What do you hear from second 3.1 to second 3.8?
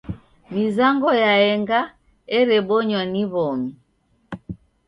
ni w'omi.